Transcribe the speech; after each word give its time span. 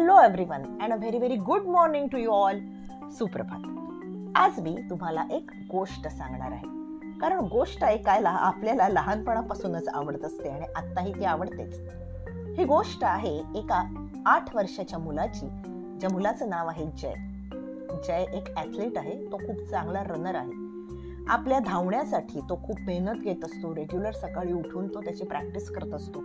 Hello 0.00 0.20
everyone 0.20 0.62
and 0.80 0.92
a 0.92 0.96
very 0.96 1.18
very 1.18 1.36
good 1.36 1.62
morning 1.62 2.08
to 2.08 2.18
you 2.18 2.30
all 2.30 2.58
सुप्रभात. 3.10 3.58
आज 4.36 4.60
मी 4.60 4.76
तुम्हाला 4.90 5.24
एक 5.30 5.50
गोष्ट 5.72 6.08
सांगणार 6.08 6.52
आहे. 6.52 6.66
कारण 7.18 7.40
गोष्ट 7.40 7.84
ऐकायला 7.84 8.30
आपल्याला 8.30 8.88
लहानपणापासूनच 8.88 9.88
आवडत 9.88 10.24
असते 10.24 10.48
आणि 10.48 10.64
आत्ताही 10.76 11.12
ती 11.12 11.24
आवडतेच. 11.24 11.80
ही 12.58 12.64
गोष्ट 12.64 13.04
आहे 13.04 13.36
एका 13.36 14.08
आठ 14.26 14.56
वर्षाच्या 14.56 14.98
मुलाची 14.98 15.46
ज्या 15.98 16.10
मुलाचं 16.10 16.48
नाव 16.48 16.68
आहे 16.68 16.86
जय. 16.86 17.14
जय 18.06 18.24
एक 18.34 18.44
ॲथलीट 18.56 18.98
आहे 18.98 19.26
तो 19.26 19.36
खूप 19.36 19.70
चांगला 19.70 20.02
रनर 20.02 20.34
आहे. 20.34 20.52
आपल्या 21.28 21.58
धावण्यासाठी 21.58 22.40
तो 22.40 22.58
खूप 22.66 22.80
मेहनत 22.80 23.20
घेत 23.20 23.44
असतो 23.44 23.76
रेग्युलर 23.76 24.12
सकाळी 24.12 24.52
उठून 24.52 24.94
तो 24.94 25.00
त्याची 25.00 25.24
प्रॅक्टिस 25.24 25.70
करत 25.70 25.94
असतो. 25.94 26.20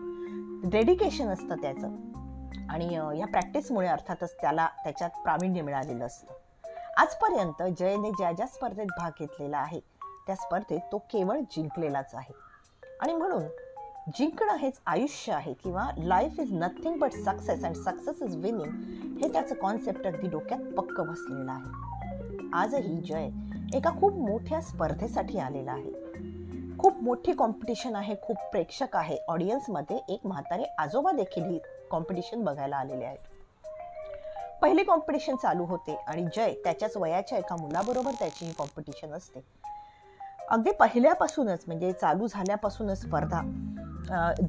डेडिकेशन 0.70 1.28
असतं 1.28 1.56
त्याचं. 1.56 1.90
आणि 2.70 2.94
या 3.20 3.28
प्रॅक्टिसमुळे 3.28 3.88
अर्थातच 3.88 4.36
त्याला 4.42 4.68
त्याच्यात 4.84 5.10
प्रावीण्य 5.24 5.62
मिळालेलं 5.62 6.06
असतं. 6.06 6.34
आजपर्यंत 6.98 7.64
जयने 7.80 8.12
ज्या 8.12 8.32
ज्या 8.32 8.48
स्पर्धेत 8.48 8.88
भाग 8.98 9.12
घेतलेला 9.20 9.58
आहे 9.58 9.80
त्या 10.28 10.36
स्पर्धेत 10.36 10.80
तो 10.92 10.98
केवळ 10.98 11.40
जिंकलेलाच 11.52 12.16
आहे. 12.16 12.34
आणि 13.02 13.14
म्हणून 13.14 13.44
जिंकणं 14.16 14.56
हेच 14.56 14.80
आयुष्य 14.86 15.34
आहे 15.34 15.54
किंवा 15.54 15.90
life 15.98 16.40
is 16.40 16.54
nothing 16.54 16.98
but 16.98 17.12
success 17.12 17.64
and 17.64 17.76
success 17.76 18.22
is 18.22 18.36
winning 18.36 18.72
हे 19.22 19.32
त्याचं 19.34 19.56
कॉन्सेप्ट 19.56 20.08
अगदी 20.08 20.28
डोक्यात 20.28 20.74
पक्क 20.74 21.02
बसलेलं 21.02 21.52
आहे. 21.52 22.50
आजही 22.54 22.98
जय 23.02 23.30
एका 23.74 23.90
खूप 24.00 24.18
मोठ्या 24.18 24.62
स्पर्धेसाठी 24.62 25.40
आलेला 25.40 25.72
आहे. 25.72 25.92
खूप 26.78 27.02
मोठी 27.04 27.34
कॉम्पिटिशन 27.34 27.96
आहे 27.96 28.16
खूप 28.22 28.38
प्रेक्षक 28.52 28.96
आहे. 28.96 29.18
ऑडियन्समध्ये 29.28 29.98
एक 30.10 30.26
म्हातारे 30.26 30.64
आजोबा 30.78 31.12
देखील 31.12 31.44
ही 31.44 31.60
कॉम्पिटिशन 31.92 32.44
बघायला 32.44 32.78
आलेले 32.78 33.06
आहेत. 33.06 33.18
पहिले 34.62 34.84
कॉम्पिटिशन 34.84 35.36
चालू 35.36 35.66
होते 35.66 35.96
आणि 36.08 36.26
जय 36.36 36.54
त्याच्याच 36.64 36.98
वयाच्या 36.98 37.38
एका 37.38 37.56
मुलाबरोबर 37.56 38.12
त्याची 38.12 38.46
ही 38.46 38.52
कॉम्पिटिशन 38.54 39.14
असते. 39.14 39.42
अगदी 40.50 40.72
पहिल्यापासूनच 40.72 41.64
म्हणजे 41.68 41.92
चालू 41.92 42.28
झाल्यापासूनच 42.28 43.02
स्पर्धा 43.02 43.42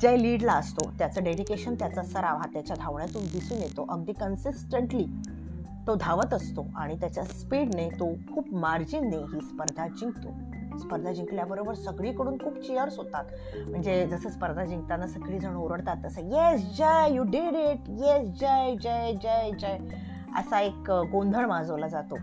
जय 0.01 0.17
लीडला 0.17 0.53
असतो. 0.53 0.91
त्याचं 0.99 1.25
डेडिकेशन 1.25 1.75
त्याचा 1.75 2.03
सराव 2.03 2.39
हा 2.39 2.47
त्याच्या 2.53 2.77
धावण्यातून 2.77 3.27
दिसून 3.27 3.63
येतो. 3.63 3.87
अगदी 3.91 4.13
कन्सिस्टंटली 4.13 5.05
तो 5.87 5.95
धावत 5.95 6.35
असतो 6.35 6.67
आणि 6.77 6.97
त्याच्या 7.01 7.25
स्पीडने 7.25 7.89
तो 7.91 8.13
खूप 8.35 8.53
मार्जिनने 8.55 9.17
ही 9.17 9.41
स्पर्धा 9.41 9.87
जिंकतो. 9.89 10.29
स्पर्धा 10.79 11.13
जिंकल्याबरोबर 11.13 11.75
सगळीकडून 11.75 12.39
खूप 12.39 12.59
चिअर्स 12.59 12.99
होतात. 12.99 13.25
म्हणजे 13.67 14.07
जसं 14.07 14.29
स्पर्धा 14.29 14.65
जिंकताना 14.65 15.07
सगळीजण 15.07 15.57
ओरडतात 15.57 15.97
तसं 16.05 16.21
yes 16.23 16.77
Jay 16.79 17.15
you 17.15 17.23
did 17.23 17.55
it 17.55 17.89
yes 17.89 18.29
Jay 18.41 18.75
Jay 18.83 19.15
Jay 19.23 19.51
Jay 19.61 19.79
असा 20.37 20.61
एक 20.61 20.91
गोंधळ 20.91 21.47
माजवला 21.47 21.89
जातो. 21.89 22.17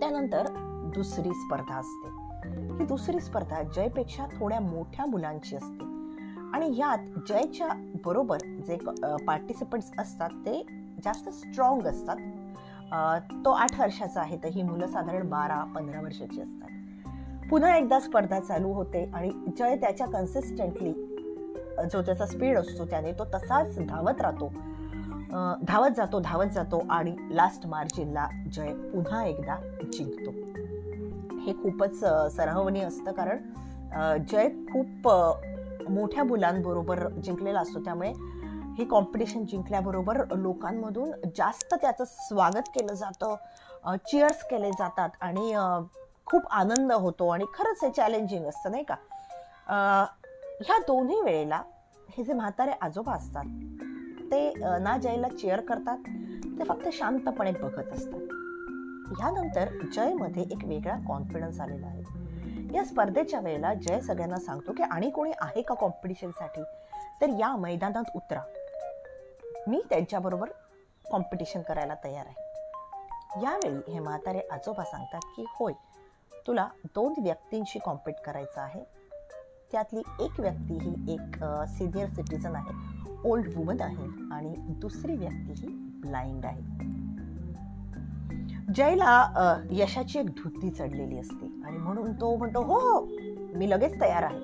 त्यानंतर 0.00 0.46
दुसरी 0.94 1.30
स्पर्धा 1.34 1.76
असते. 1.76 2.08
ही 2.78 2.84
दुसरी 2.86 3.20
स्पर्धा 3.20 3.62
जयपेक्षा 3.62 4.24
थोड्या 4.40 4.60
मोठ्या 4.60 5.06
मुलांची 5.06 5.56
असते. 5.56 5.84
आणि 6.54 6.74
यात 6.76 6.98
जयच्या 7.28 7.68
बरोबर 8.04 8.38
जे 8.66 8.78
पार्टिसिपंट्स 9.26 9.90
असतात 9.98 10.30
ते 10.30 10.62
जास्त 11.04 11.28
स्ट्रॉंग 11.28 11.86
असतात. 11.86 12.16
तो 13.44 13.50
आठ 13.50 13.80
वर्षाचा 13.80 14.20
आहे 14.20 14.36
तर 14.36 14.48
ही 14.48 14.62
मुलं 14.62 14.86
साधारण 14.86 15.28
बारा 15.28 15.64
पंधरा 15.74 16.00
वर्षाची 16.00 16.40
असतात. 16.40 16.68
पुन्हा 17.50 17.76
एकदा 17.76 17.98
स्पर्धा 18.00 18.38
चालू 18.40 18.72
होते 18.72 19.04
आणि 19.14 19.30
जय 19.58 19.76
त्याच्या 19.76 20.06
कन्सिस्टंटली 20.06 20.92
जो 21.92 22.00
त्याचा 22.02 22.26
स्पीड 22.26 22.58
असतो 22.58 22.84
त्याने 22.84 23.12
तो 23.12 23.24
तसाच 23.34 23.78
धावत 23.78 24.20
राहतो. 24.20 24.52
धावत 25.68 25.96
जातो 25.96 26.20
धावत 26.20 26.52
जातो 26.54 26.80
आणि 26.90 27.14
लास्ट 27.30 27.66
मार्जिनला 27.66 28.26
जय 28.52 28.72
पुन्हा 28.92 29.24
एकदा 29.24 29.56
जिंकतो. 29.92 30.30
हे 31.38 31.52
खूपच 31.52 31.98
सराहनीय 32.36 32.84
असतं 32.84 33.12
कारण 33.12 34.24
जय 34.30 34.48
खूप 34.72 35.08
मोठ्या 35.90 36.24
मुलांबरोबर 36.24 37.06
जिंकलेला 37.14 37.60
असतो. 37.60 37.80
त्यामुळे 37.80 38.12
हे 38.78 38.84
कॉम्पिटिशन 38.84 39.44
जिंकल्याबरोबर 39.44 40.22
लोकांमधून 40.36 41.10
जास्त 41.36 41.74
त्याचं 41.74 42.04
स्वागत 42.06 42.68
केलं 42.74 42.94
जातं 42.94 43.96
चिअर्स 44.08 44.42
केले 44.50 44.70
जातात 44.70 45.10
आणि 45.20 45.52
खूप 46.26 46.46
आनंद 46.50 46.92
होतो 46.92 47.28
आणि 47.28 47.44
खरंच 47.54 47.84
हे 47.84 47.90
चॅलेंजिंग 47.90 48.46
असतं 48.46 48.70
नाही 48.70 48.84
का? 48.84 48.94
ह्या 50.60 50.78
दोन्ही 50.78 51.20
वेळेला 51.20 51.62
हे 52.08 52.24
जे 52.24 52.32
म्हातारे 52.32 52.72
आजोबा 52.80 53.12
असतात 53.12 53.44
ते 54.30 54.52
ना 54.82 54.96
जयला 55.02 55.28
चेअर 55.28 55.60
करतात 55.60 56.08
ते 56.58 56.64
फक्त 56.64 56.88
शांतपणे 56.92 57.50
बघत 57.52 57.92
असतात. 57.92 58.20
ह्यानंतर 59.18 59.68
जयमध्ये 59.94 60.42
एक 60.42 60.64
वेगळा 60.64 60.96
कॉन्फिडन्स 61.08 61.60
आलेला 61.60 61.86
आहे. 61.86 62.74
या 62.74 62.84
स्पर्धेच्या 62.84 63.40
वेळेला 63.40 63.72
जय 63.74 64.00
सगळ्यांना 64.00 64.38
सांगतो 64.38 64.72
की 64.72 64.82
आणि 64.82 65.10
कोणी 65.10 65.32
आहे 65.40 65.62
का 65.62 65.74
कॉम्पिटिशनसाठी 65.74 66.62
तर 67.20 67.38
या 67.38 67.54
मैदानात 67.56 68.10
उतरा. 68.14 68.40
मी 69.68 69.80
त्यांच्याबरोबर 69.90 70.48
कॉम्पिटिशन 71.04 71.62
करायला 71.62 71.94
तयार 72.04 72.26
आहे. 72.26 72.44
यावेळी 73.42 73.92
हे 73.92 73.98
म्हातारे 73.98 74.40
आजोबा 74.52 74.84
सांगतात 74.84 75.20
की 75.36 75.44
होय 75.50 75.72
तुला 76.46 76.68
दोन 76.84 77.14
व्यक्तींशी 77.18 77.78
कॉम्पिट 77.84 78.14
करायचं 78.26 78.60
आहे. 78.60 78.82
त्यातली 79.72 80.02
एक 80.20 80.40
व्यक्ती 80.40 80.74
ही 80.74 81.14
एक 81.14 81.44
सिनियर 81.68 82.08
सिटीजन 82.08 82.54
आहे 82.54 82.74
ओल्ड 83.24 83.46
वुमन 83.56 83.80
आहे 83.80 84.04
आणि 84.32 84.54
दुसरी 84.80 85.16
व्यक्ती 85.16 85.52
ही 85.56 85.68
ब्लाइंड 86.02 86.46
आहे. 86.46 86.62
जयला 88.74 89.62
यशाची 89.70 90.18
एक 90.18 90.26
धुती 90.26 90.70
चढलेली 90.70 91.18
असते 91.18 91.46
आणि 91.64 91.76
म्हणून 91.76 92.12
तो 92.12 92.36
म्हणतो 92.36 92.62
हो 92.62 92.78
हो 92.78 93.06
मी 93.58 93.70
लगेच 93.70 94.00
तयार 94.00 94.22
आहे. 94.22 94.40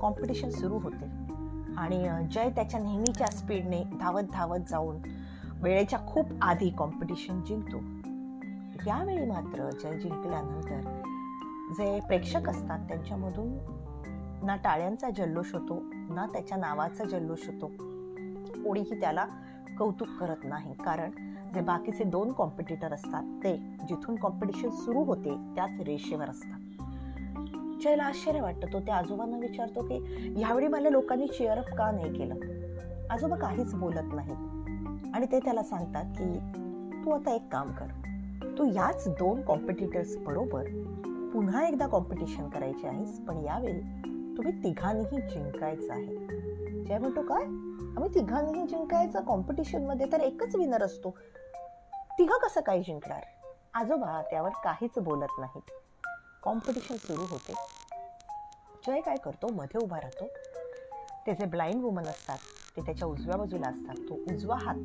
कॉम्पिटिशन 0.00 0.50
सुरू 0.50 0.78
होते. 0.78 1.06
आणि 1.76 2.08
जय 2.32 2.50
त्याच्या 2.50 2.80
नेहमीच्या 2.80 3.26
स्पीडने 3.26 3.82
धावत 4.00 4.22
धावत 4.32 4.58
जाऊन 4.68 4.96
वेळेच्या 5.62 5.98
खूप 6.06 6.26
आधी 6.42 6.70
कॉम्पिटिशन 6.70 7.40
जिंकतो. 7.44 7.78
यावेळी 8.86 9.26
मात्र 9.26 9.70
जय 9.70 9.98
जिंकल्यानंतर 9.98 11.02
जे 11.70 12.00
प्रेक्षक 12.00 12.48
असतात 12.48 12.78
त्यांच्यामधून 12.78 13.48
ना 14.46 14.56
टाळ्यांचा 14.56 15.10
जल्लोष 15.10 15.54
होतो 15.54 15.82
ना 15.92 16.26
त्याच्या 16.26 16.58
नावाचा 16.58 17.04
जल्लोष 17.04 17.48
होतो. 17.48 17.66
कोणीही 18.64 19.00
त्याला 19.00 19.26
कौतुक 19.78 20.08
करत 20.20 20.36
नाही. 20.44 20.74
कारण 20.74 21.10
जे 21.54 21.60
बाकीचे 21.60 22.04
दोन 22.04 22.32
कॉम्पिटिटर 22.32 22.92
असतात 22.92 23.22
ते 23.44 23.56
जिथून 23.88 24.16
कॉम्पिटिशन 24.16 24.70
सुरू 24.70 24.98
होते 24.98 25.34
त्याच 25.54 25.70
रेषेवर 25.80 26.28
असतात. 26.28 26.60
जयला 27.82 28.04
आश्चर्य 28.04 28.40
वाटतं 28.40 28.72
तो 28.72 28.80
त्या 28.80 28.96
आजोबांना 28.96 29.38
विचारतो 29.38 29.82
की 29.82 29.94
ह्यावेळी 30.36 30.68
मला 30.68 30.88
लोकांनी 30.88 31.26
चेअरअप 31.26 31.64
का 31.64 31.90
नाही 31.90 32.12
केलं? 32.14 32.34
आजोबा 33.10 33.36
काहीच 33.36 33.74
बोलत 33.74 34.14
नाहीत. 34.14 34.36
आणि 35.14 35.26
ते 35.32 35.38
त्याला 35.38 35.62
सांगतात 35.62 36.04
की 36.04 36.38
तू 37.04 37.10
आता 37.10 37.30
एक 37.30 37.48
काम 37.52 37.72
कर. 37.72 37.86
तू 38.58 38.64
याच 38.64 39.08
दोन 39.08 39.42
कॉम्पिटिटर्स 39.42 40.16
बरोबर 40.16 40.64
पुन्हा 41.32 41.68
एकदा 41.68 41.86
कॉम्पिटिशन 41.86 42.48
करायची 42.48 42.86
आहेस 42.86 43.20
पण 43.20 43.44
यावेळी 43.44 43.80
तुम्ही 44.36 44.64
तिघांनीही 44.64 45.20
जिंकायचं 45.20 45.92
आहे. 45.92 46.16
जय 46.84 46.98
म्हणतो 46.98 47.22
काय? 47.22 47.42
आम्ही 47.96 48.14
तिघांनीही 48.14 48.66
जिंकायचं 48.66 49.24
कॉम्पिटिशनमध्ये 49.24 50.06
तर 50.12 50.20
एकच 50.20 50.56
विनर 50.56 50.82
असतो. 50.82 51.14
तिघं 52.18 52.38
कसं 52.38 52.60
काय 52.60 52.80
जिंकणार? 52.80 53.22
आजोबा 53.74 54.22
त्यावर 54.22 54.48
काहीच 54.48 54.98
बोलत 54.98 55.38
नाहीत. 55.38 55.70
कॉम्पिटिशन 56.42 56.96
सुरू 56.96 57.22
होते. 57.22 57.54
जय 58.86 59.00
काय 59.00 59.16
करतो? 59.16 59.48
मध्ये 59.48 59.80
उभा 59.80 59.96
राहतो. 59.96 60.26
ते 61.26 61.34
जे 61.34 61.44
ब्लाइंड 61.44 61.82
वुमन 61.82 62.04
असतात 62.04 62.38
ते 62.76 62.80
त्याच्या 62.80 63.08
उजव्या 63.08 63.36
बाजूला 63.36 63.66
असतात. 63.66 63.94
तो 63.94 64.14
उजवा 64.14 64.56
हात 64.56 64.76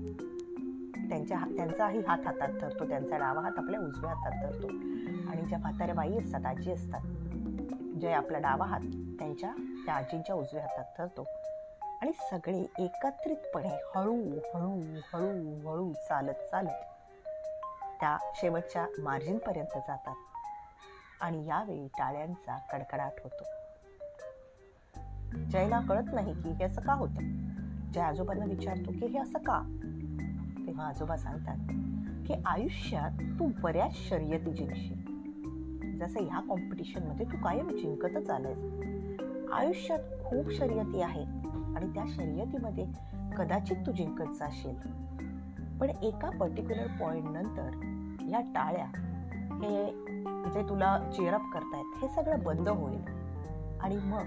त्यांच्या 1.09 1.39
त्यांचाही 1.55 1.99
हात 1.99 2.17
हातात 2.25 2.49
धरतो 2.61 2.85
त्यांचा 2.85 3.17
डावा 3.17 3.41
हात 3.41 3.51
आपल्या 3.57 3.79
उजव्या 3.79 4.13
हातात 4.13 4.31
धरतो. 4.43 4.67
आणि 5.29 5.41
ज्या 5.41 5.59
म्हाताऱ्या 5.59 5.95
बाई 5.95 6.17
असतात 6.17 6.45
आजी 6.45 6.71
असतात 6.71 7.01
जे 8.01 8.11
आपला 8.11 8.37
डावा 8.37 8.65
हात 8.65 8.79
त्यांच्या 9.19 9.51
त्या 9.85 9.95
आजींच्या 9.95 10.35
उजव्या 10.35 10.63
हातात 10.63 10.83
धरतो. 10.97 11.27
आणि 12.01 12.11
सगळे 12.13 12.67
एकत्रितपणे 12.79 13.81
हळू 13.95 14.39
हळू 14.53 14.99
हळू 15.13 15.69
हळू 15.69 15.93
चालत 15.93 16.49
चालत 16.51 16.83
त्या 17.99 18.17
शेवटच्या 18.35 18.85
मार्जिनपर्यंत 18.99 19.77
जातात. 19.77 20.15
आणि 21.21 21.45
यावेळी 21.45 21.87
टाळ्यांचा 21.87 22.57
कडकडाट 22.71 23.11
होतो. 23.23 23.43
जयला 25.51 25.79
कळत 25.79 26.13
नाही 26.13 26.33
की 26.33 26.49
हे 26.49 26.63
असं 26.63 26.81
का 26.81 26.93
होतं? 26.93 27.21
जय 27.91 28.01
आजोबांना 28.01 28.45
विचारतो 28.45 28.91
की 28.91 29.05
हे 29.05 29.19
असं 29.19 29.39
का? 29.39 29.61
तेव्हा 30.67 30.87
आजोबा 30.87 31.17
सांगतात 31.17 31.57
की 32.27 32.33
आयुष्यात 32.45 33.39
तू 33.39 33.51
बऱ्याच 33.63 33.95
शर्यती 34.09 34.51
जिंकशील. 34.51 35.15
जसं 35.99 36.19
ह्या 36.19 36.39
कॉम्पिटिशनमध्ये 36.39 37.25
तू 37.25 37.37
कायम 37.43 37.69
जिंकतच 37.69 38.29
आलायस. 38.29 38.65
आयुष्यात 39.53 39.99
खूप 39.99 40.51
शर्यती 40.51 41.01
आहेत 41.01 41.27
आणि 41.75 41.93
त्या 41.93 42.03
शर्यतीमध्ये 42.07 42.85
कदाचित 43.37 43.77
तू 43.85 43.91
जिंकत 43.91 44.33
जाशील. 44.33 44.75
पण 45.77 45.89
एका 45.89 46.29
पर्टिक्युलर 46.29 46.87
पॉइंट 46.87 47.29
नंतर 47.29 47.69
या 48.29 48.41
टाळ्या 48.41 48.85
हे 49.55 49.91
जे 50.53 50.69
तुला 50.69 51.11
चेअरअप 51.15 51.41
करतायत 51.53 52.01
हे 52.01 52.07
सगळं 52.07 52.43
बंद 52.43 52.69
होईल. 52.69 53.01
आणि 53.81 53.95
मग 53.95 54.23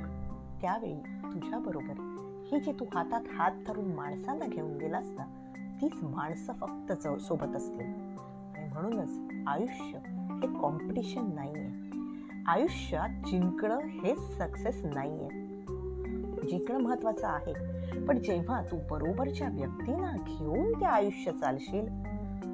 त्यावेळी 0.62 1.00
तुझ्याबरोबर 1.34 2.14
ही 2.52 2.60
जी 2.60 2.72
तू 2.72 2.84
हातात 2.94 3.20
हात 3.32 3.50
धरून 3.66 3.94
माणसांना 3.94 4.46
घेऊन 4.46 4.78
गेलास 4.78 5.10
ना 5.10 5.37
तीच 5.82 6.02
माणसं 6.02 6.52
फक्त 6.52 6.92
सोबत 7.20 7.56
असतील. 7.56 7.86
आणि 8.56 8.68
म्हणूनच 8.72 9.18
आयुष्य 9.46 9.98
हे 10.32 10.60
कॉम्पिटिशन 10.60 11.30
नाही 11.34 11.52
आहे 11.54 11.88
आयुष्यात 12.46 13.08
जिंकणं 13.08 13.78
हे 13.78 14.14
सक्सेस 14.16 14.84
नाही 14.84 15.10
आहे 15.10 15.46
जिंकणं 16.48 16.78
महत्वाचं 16.78 17.26
आहे. 17.26 17.52
पण 18.06 18.18
जेव्हा 18.18 18.62
तू 18.62 18.76
बरोबरच्या 18.90 19.48
व्यक्तींना 19.48 20.12
घेऊन 20.12 20.72
ते 20.80 20.84
आयुष्य 20.84 21.32
चालशील 21.32 21.86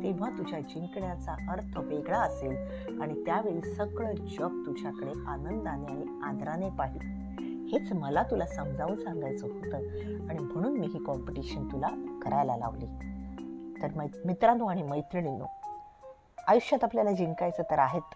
तेव्हा 0.02 0.30
तुझ्या 0.30 0.60
जिंकण्याचा 0.60 1.32
अर्थ 1.32 1.78
वेगळा 1.78 2.18
असेल. 2.18 2.56
आणि 3.02 3.24
त्यावेळी 3.24 3.60
सगळं 3.60 4.14
जग 4.14 4.62
तुझ्याकडे 4.66 5.12
आनंदाने 5.26 5.86
आणि 5.86 6.20
आदराने 6.22 6.70
पाहिजे 6.70 7.24
हेच 7.68 7.92
मला 7.92 8.22
तुला 8.22 8.46
समजावून 8.46 8.96
सांगायचं 8.96 9.46
होतं. 9.46 9.76
आणि 10.30 10.38
म्हणून 10.38 10.78
मी 10.78 10.86
ही 10.86 10.98
कॉम्पिटिशन 10.98 11.68
तुला 11.72 11.88
करायला 12.22 12.56
लावली. 12.56 12.86
तर 13.84 14.20
मित्रांनो 14.24 14.66
आणि 14.66 14.82
मैत्रिणींनो. 14.82 15.46
आयुष्यात 16.48 16.84
आपल्याला 16.84 17.12
जिंकायचं 17.12 17.62
तर 17.70 17.78
आहेत 17.78 18.14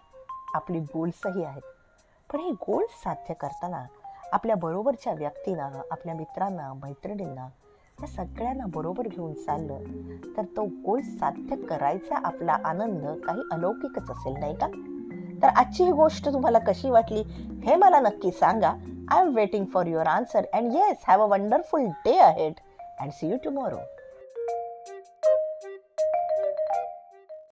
आपली 0.55 0.79
गोल्सही 0.79 1.43
आहेत. 1.43 1.61
पण 2.29 2.39
हे 2.39 2.51
गोल्स 2.51 3.01
साध्य 3.03 3.33
करताना 3.33 3.85
आपल्या 4.31 4.55
बरोबरच्या 4.55 5.13
व्यक्तींना 5.13 5.69
आपल्या 5.91 6.15
मित्रांना 6.15 6.73
मैत्रिणींना 6.73 7.47
या 8.01 8.07
सगळ्यांना 8.07 8.65
बरोबर 8.67 9.07
घेऊन 9.07 9.33
चाललं 9.33 9.77
तर 10.37 10.43
तो 10.57 10.65
गोल 10.85 11.01
साध्य 11.01 11.55
करायचा 11.55 12.15
आपला 12.23 12.57
आनंद 12.65 13.05
काही 13.21 13.41
अलौकिकच 13.51 14.11
असेल 14.11 14.33
नाही 14.33 14.55
का? 14.55 14.67
तर 15.41 15.47
आजची 15.47 15.83
ही 15.83 15.91
गोष्ट 15.91 16.29
तुम्हाला 16.29 16.59
कशी 16.59 16.89
वाटली 16.89 17.21
हे 17.65 17.75
मला 17.75 17.99
नक्की 17.99 18.31
सांगा. 18.31 18.73
I 19.11 19.21
am 19.21 19.35
waiting 19.35 19.65
for 19.65 19.85
your 19.85 20.07
answer 20.07 20.45
and 20.53 20.73
yes 20.73 21.03
have 21.07 21.21
a 21.21 21.27
wonderful 21.27 21.85
day 22.05 22.17
ahead 22.17 22.53
and 22.99 23.11
see 23.11 23.29
you 23.29 23.37
tomorrow 23.43 23.77